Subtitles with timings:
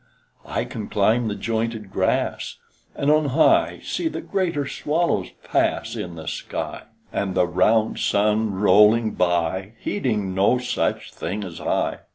[0.47, 2.55] I can climb the jointed grass;
[2.95, 8.51] And on high See the greater swallows pass In the sky, And the round sun
[8.55, 11.99] rolling by Heeding no such thing as I.